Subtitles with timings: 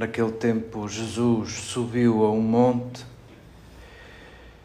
[0.00, 3.04] Naquele tempo, Jesus subiu a um monte,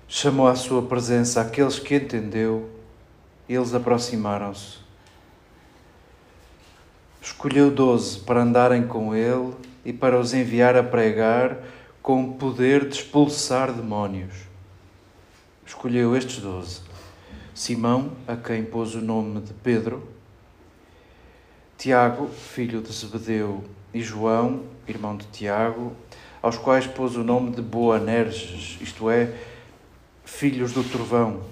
[0.07, 2.69] chamou à sua presença aqueles que entendeu
[3.49, 4.77] e eles aproximaram-se.
[7.21, 11.57] Escolheu doze para andarem com ele e para os enviar a pregar
[12.01, 14.33] com o poder de expulsar demónios.
[15.65, 16.79] Escolheu estes doze:
[17.53, 20.14] Simão, a quem pôs o nome de Pedro,
[21.85, 25.95] Tiago, filho de Zebedeu, e João, irmão de Tiago,
[26.41, 29.31] aos quais pôs o nome de Boanerges, isto é,
[30.23, 31.43] filhos do trovão.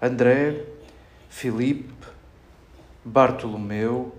[0.00, 0.64] André,
[1.28, 1.92] Filipe,
[3.04, 4.16] Bartolomeu,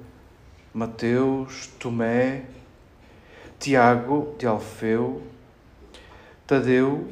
[0.72, 2.46] Mateus, Tomé,
[3.60, 5.24] Tiago de Alfeu,
[6.46, 7.12] Tadeu,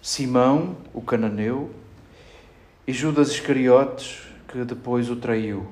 [0.00, 1.74] Simão, o cananeu,
[2.86, 5.66] e Judas Iscariotes, que depois o traiu.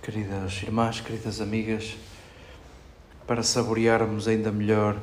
[0.00, 1.98] Queridas irmãs, queridas amigas,
[3.26, 4.98] para saborearmos ainda melhor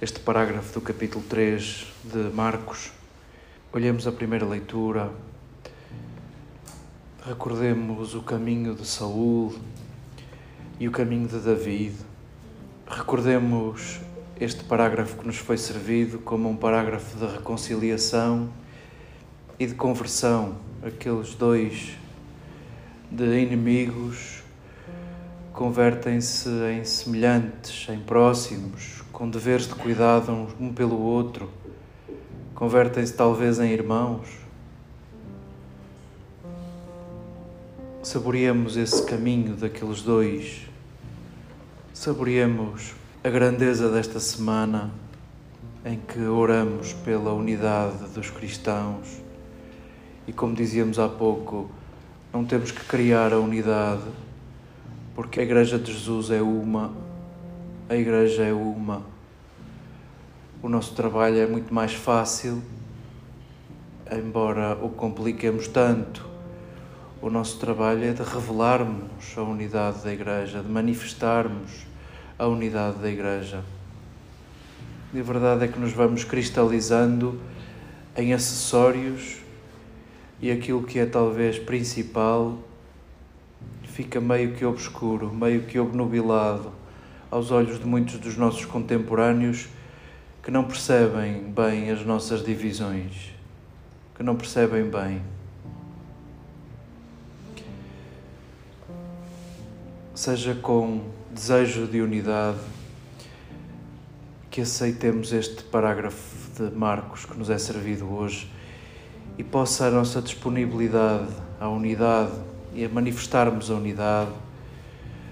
[0.00, 2.92] este parágrafo do capítulo 3 de Marcos,
[3.70, 5.12] olhemos a primeira leitura,
[7.26, 9.54] recordemos o caminho de Saul
[10.78, 11.94] e o caminho de David,
[12.88, 14.00] recordemos
[14.40, 18.48] este parágrafo que nos foi servido como um parágrafo de reconciliação
[19.58, 21.90] e de conversão, aqueles dois
[23.10, 24.42] de inimigos
[25.52, 31.50] convertem-se em semelhantes, em próximos, com deveres de cuidado um pelo outro,
[32.54, 34.26] convertem-se talvez em irmãos.
[38.02, 40.62] Saboreemos esse caminho daqueles dois,
[41.92, 44.90] saboreemos a grandeza desta semana
[45.84, 49.20] em que oramos pela unidade dos cristãos
[50.26, 51.70] e, como dizíamos há pouco,
[52.32, 54.04] não temos que criar a unidade
[55.14, 56.94] porque a Igreja de Jesus é uma,
[57.90, 59.02] a Igreja é uma.
[60.62, 62.62] O nosso trabalho é muito mais fácil,
[64.10, 66.26] embora o compliquemos tanto.
[67.20, 71.89] O nosso trabalho é de revelarmos a unidade da Igreja, de manifestarmos
[72.40, 73.62] a unidade da Igreja.
[75.12, 77.38] E a verdade é que nos vamos cristalizando
[78.16, 79.36] em acessórios
[80.40, 82.58] e aquilo que é talvez principal
[83.84, 86.72] fica meio que obscuro, meio que obnubilado
[87.30, 89.68] aos olhos de muitos dos nossos contemporâneos
[90.42, 93.32] que não percebem bem as nossas divisões,
[94.16, 95.20] que não percebem bem.
[100.20, 101.00] Seja com
[101.30, 102.58] desejo de unidade,
[104.50, 108.52] que aceitemos este parágrafo de Marcos que nos é servido hoje
[109.38, 112.32] e possa a nossa disponibilidade à unidade
[112.74, 114.30] e a manifestarmos a unidade,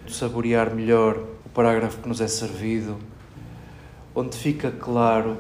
[0.08, 2.96] saborear melhor o parágrafo que nos é servido,
[4.14, 5.37] onde fica claro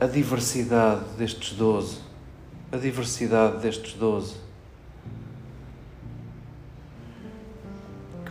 [0.00, 1.98] a diversidade destes doze,
[2.72, 4.46] a diversidade destes doze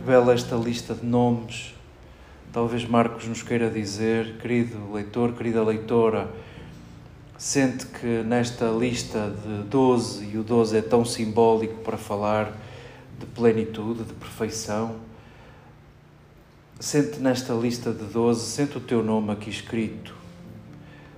[0.06, 1.74] bela esta lista de nomes.
[2.52, 6.30] Talvez Marcos nos queira dizer, querido leitor, querida leitora,
[7.36, 12.52] sente que nesta lista de 12, e o 12 é tão simbólico para falar
[13.18, 14.94] de plenitude, de perfeição,
[16.78, 20.14] sente nesta lista de 12, sente o teu nome aqui escrito,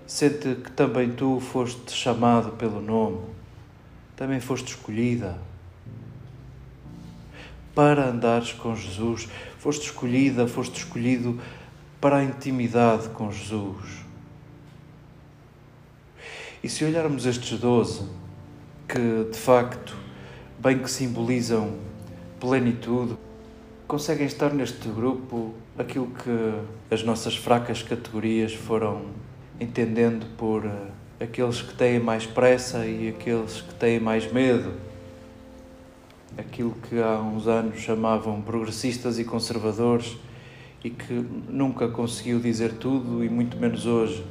[0.07, 3.21] sente que também tu foste chamado pelo nome,
[4.17, 5.39] também foste escolhida
[7.79, 9.29] para andares com Jesus.
[9.57, 11.41] Foste escolhida, foste escolhido
[12.01, 14.01] para a intimidade com Jesus.
[16.61, 18.03] E se olharmos estes doze,
[18.89, 19.97] que de facto
[20.59, 21.75] bem que simbolizam
[22.41, 23.17] plenitude,
[23.87, 29.03] conseguem estar neste grupo aquilo que as nossas fracas categorias foram
[29.61, 34.89] entendendo por eh, aqueles que têm mais pressa e aqueles que têm mais medo
[36.39, 40.17] aquilo que há uns anos chamavam progressistas e conservadores
[40.85, 41.13] e que
[41.49, 44.25] nunca conseguiu dizer tudo e muito menos hoje.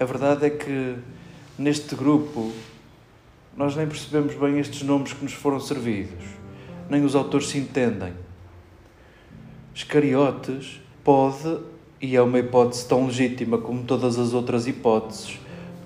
[0.00, 0.96] A verdade é que
[1.58, 2.50] neste grupo
[3.54, 6.24] nós nem percebemos bem estes nomes que nos foram servidos,
[6.88, 8.14] nem os autores se entendem.
[9.74, 11.58] Escariotes pode,
[12.00, 15.38] e é uma hipótese tão legítima como todas as outras hipóteses,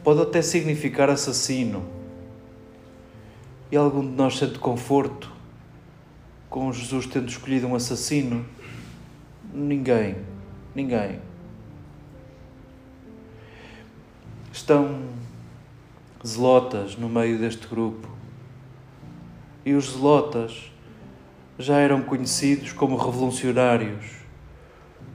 [0.04, 1.97] pode até significar assassino
[3.70, 5.30] e algum de nós sente conforto
[6.48, 8.44] com Jesus tendo escolhido um assassino?
[9.52, 10.16] Ninguém.
[10.74, 11.20] Ninguém.
[14.52, 15.02] Estão
[16.26, 18.08] zelotas no meio deste grupo.
[19.64, 20.70] E os zelotas
[21.58, 24.06] já eram conhecidos como revolucionários,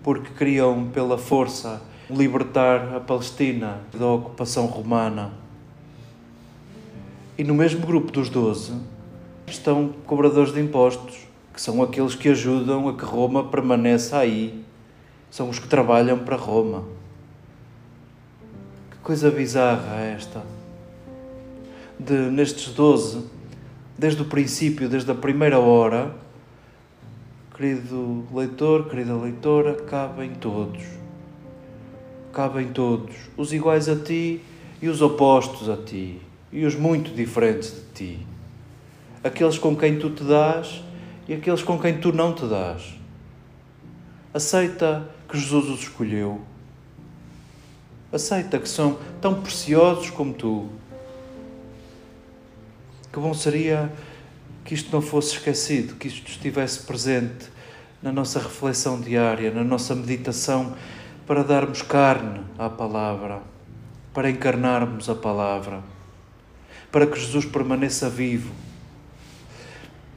[0.03, 5.42] porque queriam, pela força, libertar a Palestina da ocupação romana.
[7.35, 8.73] E no mesmo grupo dos doze
[9.47, 11.17] estão cobradores de impostos,
[11.51, 14.63] que são aqueles que ajudam a que Roma permaneça aí.
[15.31, 16.83] São os que trabalham para Roma.
[18.91, 20.43] Que coisa bizarra é esta!
[21.99, 23.25] De, nestes doze,
[23.97, 26.13] desde o princípio, desde a primeira hora,
[27.57, 30.83] querido leitor, querida leitora, cabem todos.
[32.31, 34.39] Cabem todos, os iguais a ti
[34.79, 36.19] e os opostos a ti,
[36.53, 38.27] e os muito diferentes de ti.
[39.21, 40.81] Aqueles com quem tu te dás
[41.27, 42.93] e aqueles com quem tu não te dás.
[44.33, 46.41] Aceita que Jesus os escolheu.
[48.11, 50.69] Aceita que são tão preciosos como tu
[53.13, 53.93] que bom seria
[54.65, 57.47] que isto não fosse esquecido, que isto estivesse presente
[58.01, 60.73] na nossa reflexão diária, na nossa meditação,
[61.27, 63.43] para darmos carne à palavra,
[64.15, 65.83] para encarnarmos a palavra,
[66.93, 68.53] para que Jesus permaneça vivo,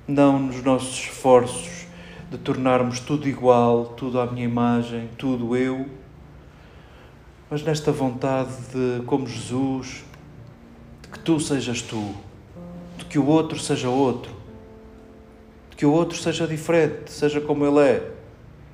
[0.06, 1.86] não nos nossos esforços
[2.30, 5.86] de tornarmos tudo igual, tudo à minha imagem, tudo eu,
[7.50, 10.04] mas nesta vontade de, como Jesus,
[11.00, 12.14] de que tu sejas tu
[12.98, 14.32] de que o outro seja outro,
[15.70, 18.12] de que o outro seja diferente, seja como ele é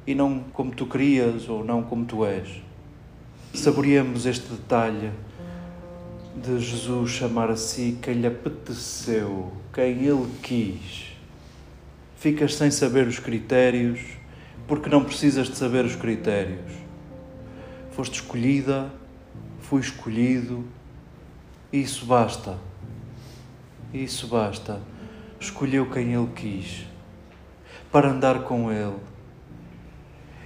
[0.07, 2.49] e não como tu querias ou não como tu és.
[3.55, 5.13] Saboreemos este detalhe
[6.35, 11.13] de Jesus chamar a si quem lhe apeteceu, quem ele quis.
[12.17, 14.01] Ficas sem saber os critérios,
[14.67, 16.73] porque não precisas de saber os critérios.
[17.91, 18.91] Foste escolhida,
[19.61, 20.65] fui escolhido,
[21.73, 22.57] isso basta.
[23.93, 24.81] Isso basta.
[25.39, 26.87] Escolheu quem ele quis
[27.91, 28.97] para andar com ele.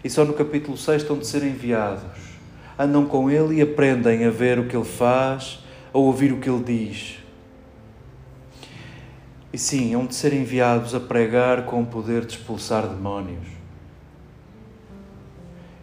[0.03, 2.03] E só no capítulo 6 estão de ser enviados.
[2.79, 6.49] Andam com ele e aprendem a ver o que ele faz, a ouvir o que
[6.49, 7.19] ele diz.
[9.53, 13.47] E sim, hão de ser enviados a pregar com o poder de expulsar demónios.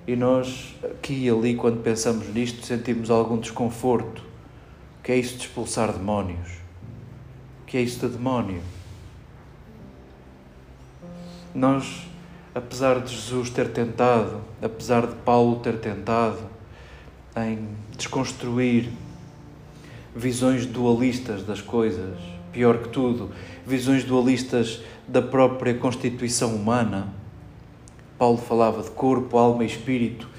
[0.06, 4.22] E nós, aqui e ali, quando pensamos nisto, sentimos algum desconforto.
[5.00, 6.64] O que é isso de expulsar demónios?
[7.74, 8.62] que é isso de demónio.
[11.56, 12.06] Nós,
[12.54, 16.38] apesar de Jesus ter tentado, apesar de Paulo ter tentado
[17.36, 17.68] em
[17.98, 18.92] desconstruir
[20.16, 22.18] visões dualistas das coisas,
[22.52, 23.32] pior que tudo,
[23.66, 27.14] visões dualistas da própria constituição humana.
[28.18, 30.30] Paulo falava de corpo, alma e espírito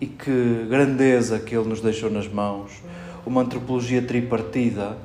[0.00, 2.72] e que grandeza que ele nos deixou nas mãos,
[3.24, 4.96] uma antropologia tripartida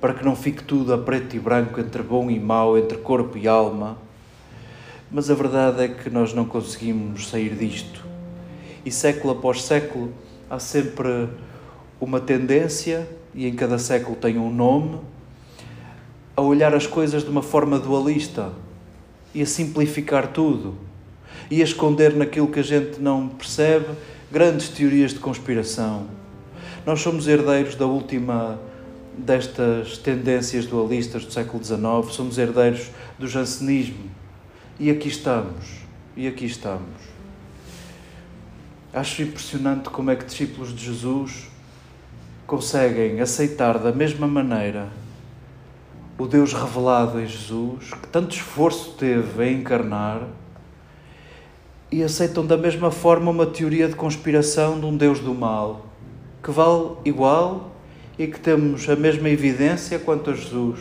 [0.00, 3.36] para que não fique tudo a preto e branco, entre bom e mau, entre corpo
[3.36, 3.98] e alma.
[5.10, 8.06] Mas a verdade é que nós não conseguimos sair disto.
[8.84, 10.12] E século após século
[10.48, 11.28] há sempre
[12.00, 14.98] uma tendência, e em cada século tem um nome,
[16.34, 18.50] a olhar as coisas de uma forma dualista
[19.32, 20.74] e a simplificar tudo
[21.48, 23.86] e a esconder naquilo que a gente não percebe
[24.28, 26.08] grandes teorias de conspiração.
[26.84, 28.58] Nós somos herdeiros da última
[29.16, 31.80] destas tendências dualistas do século XIX,
[32.10, 32.90] somos herdeiros
[33.20, 34.10] do jansenismo.
[34.80, 35.64] E aqui estamos,
[36.16, 36.88] e aqui estamos.
[38.92, 41.47] Acho impressionante como é que discípulos de Jesus
[42.48, 44.88] conseguem aceitar da mesma maneira
[46.16, 50.22] o Deus revelado em Jesus, que tanto esforço teve em encarnar,
[51.92, 55.88] e aceitam da mesma forma uma teoria de conspiração de um Deus do mal,
[56.42, 57.70] que vale igual
[58.18, 60.80] e que temos a mesma evidência quanto a Jesus.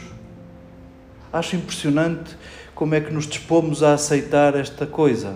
[1.33, 2.37] Acho impressionante
[2.73, 5.35] como é que nos dispomos a aceitar esta coisa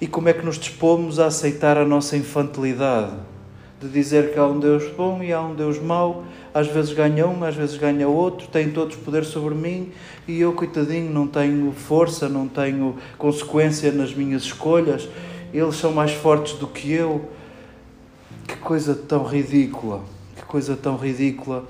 [0.00, 3.33] e como é que nos dispomos a aceitar a nossa infantilidade
[3.80, 7.26] de dizer que há um Deus bom e há um Deus mau, às vezes ganha
[7.26, 9.92] um, às vezes ganha outro, tem todos poder sobre mim
[10.26, 15.08] e eu, coitadinho, não tenho força, não tenho consequência nas minhas escolhas,
[15.52, 17.28] eles são mais fortes do que eu.
[18.46, 20.02] Que coisa tão ridícula
[20.54, 21.64] coisa tão ridícula,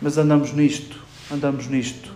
[0.00, 0.96] mas andamos nisto,
[1.28, 2.14] andamos nisto.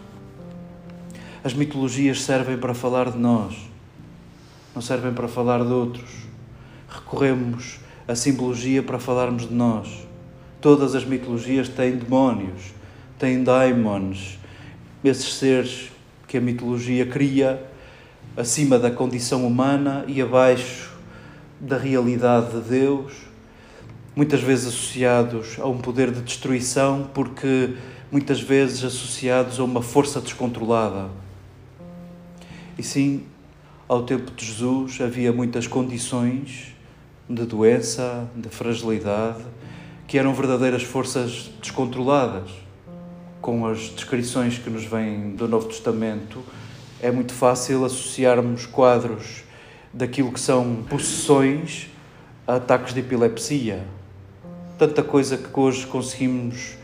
[1.42, 3.56] As mitologias servem para falar de nós,
[4.73, 6.09] não servem para falar de outros.
[6.88, 10.06] Recorremos à simbologia para falarmos de nós.
[10.60, 12.75] Todas as mitologias têm demónios,
[13.18, 14.38] têm daimons,
[15.04, 15.90] esses seres
[16.26, 17.64] que a mitologia cria
[18.36, 20.92] acima da condição humana e abaixo
[21.60, 23.26] da realidade de Deus
[24.16, 27.75] muitas vezes associados a um poder de destruição, porque
[28.10, 31.10] muitas vezes associados a uma força descontrolada.
[32.78, 33.25] E sim,
[33.86, 36.75] ao tempo de Jesus havia muitas condições
[37.28, 39.45] de doença, de fragilidade,
[40.06, 42.50] que eram verdadeiras forças descontroladas.
[43.40, 46.42] Com as descrições que nos vêm do Novo Testamento,
[47.00, 49.45] é muito fácil associarmos quadros
[49.92, 51.88] daquilo que são possessões
[52.47, 53.85] a ataques de epilepsia.
[54.78, 56.76] Tanta coisa que hoje conseguimos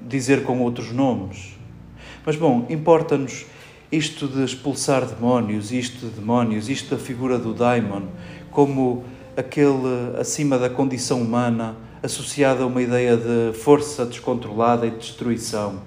[0.00, 1.56] dizer com outros nomes.
[2.24, 3.46] Mas, bom, importa-nos
[3.90, 8.06] isto de expulsar demónios, isto de demónios, isto da figura do daimon,
[8.50, 9.04] como
[9.36, 15.80] aquele acima da condição humana, associado a uma ideia de força descontrolada e de destruição.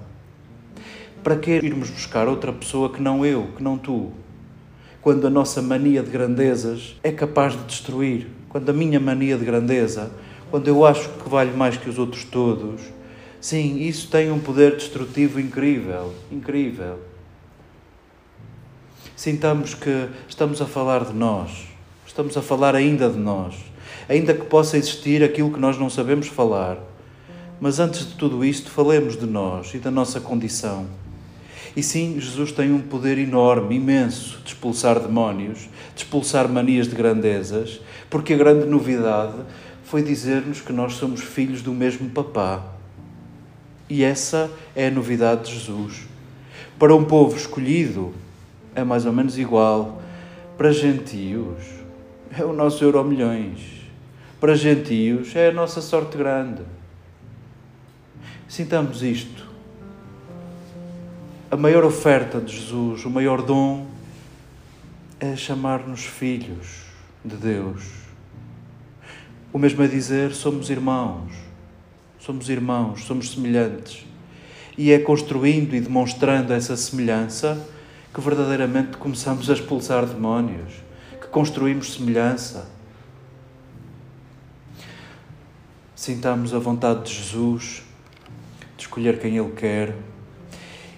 [1.22, 4.12] Para que irmos buscar outra pessoa que não eu, que não tu?
[5.00, 9.44] Quando a nossa mania de grandezas é capaz de destruir, quando a minha mania de
[9.44, 10.10] grandeza,
[10.50, 12.80] quando eu acho que valho mais que os outros todos,
[13.40, 16.98] sim, isso tem um poder destrutivo incrível, incrível.
[19.14, 21.75] Sintamos que estamos a falar de nós,
[22.16, 23.54] estamos a falar ainda de nós,
[24.08, 26.78] ainda que possa existir aquilo que nós não sabemos falar.
[27.60, 30.86] Mas antes de tudo isto, falemos de nós e da nossa condição.
[31.76, 36.94] E sim, Jesus tem um poder enorme, imenso, de expulsar demónios, de expulsar manias de
[36.94, 39.36] grandezas, porque a grande novidade
[39.84, 42.64] foi dizer-nos que nós somos filhos do mesmo papá.
[43.90, 46.04] E essa é a novidade de Jesus.
[46.78, 48.14] Para um povo escolhido,
[48.74, 50.00] é mais ou menos igual.
[50.56, 51.75] Para gentios,
[52.38, 53.60] é o nosso euro milhões.
[54.38, 56.62] Para gentios, é a nossa sorte grande.
[58.46, 59.46] Sintamos isto.
[61.50, 63.86] A maior oferta de Jesus, o maior dom,
[65.18, 66.82] é chamar-nos filhos
[67.24, 67.84] de Deus.
[69.52, 71.32] O mesmo é dizer, somos irmãos,
[72.18, 74.04] somos irmãos, somos semelhantes.
[74.76, 77.66] E é construindo e demonstrando essa semelhança
[78.12, 80.85] que verdadeiramente começamos a expulsar demónios,
[81.26, 82.68] que construímos semelhança.
[85.94, 87.82] Sintamos a vontade de Jesus
[88.76, 89.96] de escolher quem Ele quer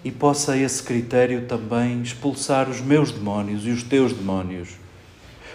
[0.05, 4.71] e possa esse critério também expulsar os meus demónios e os teus demónios.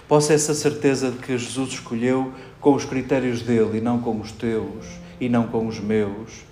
[0.08, 4.32] Possa essa certeza de que Jesus escolheu com os critérios dele e não com os
[4.32, 4.86] teus
[5.20, 6.44] e não com os meus.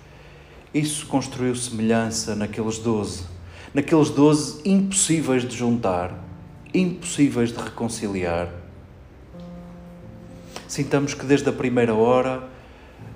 [0.72, 3.24] Isso construiu semelhança naqueles doze,
[3.74, 6.31] naqueles doze impossíveis de juntar,
[6.74, 8.48] impossíveis de reconciliar.
[10.68, 12.48] Sintamos que desde a primeira hora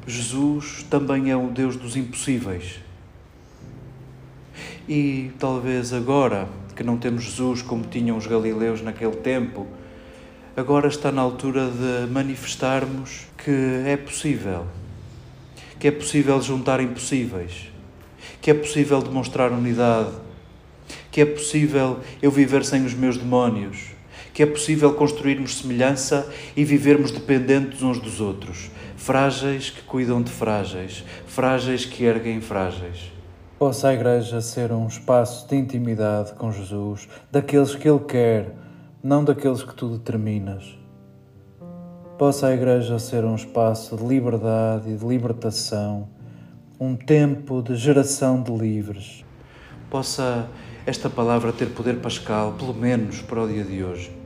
[0.06, 2.86] Jesus também é o Deus dos impossíveis
[4.88, 9.66] e talvez agora, que não temos Jesus como tinham os galileus naquele tempo,
[10.56, 14.66] agora está na altura de manifestarmos que é possível.
[15.80, 17.68] Que é possível juntar impossíveis.
[18.40, 20.12] Que é possível demonstrar unidade.
[21.16, 23.92] Que é possível eu viver sem os meus demónios.
[24.34, 28.70] Que é possível construirmos semelhança e vivermos dependentes uns dos outros.
[28.98, 31.02] Frágeis que cuidam de frágeis.
[31.26, 33.10] Frágeis que erguem frágeis.
[33.58, 38.54] Possa a Igreja ser um espaço de intimidade com Jesus, daqueles que Ele quer,
[39.02, 40.78] não daqueles que tu determinas.
[42.18, 46.10] Possa a Igreja ser um espaço de liberdade e de libertação,
[46.78, 49.24] um tempo de geração de livres.
[49.88, 50.46] Possa
[50.86, 54.25] esta palavra ter poder pascal, pelo menos para o dia de hoje.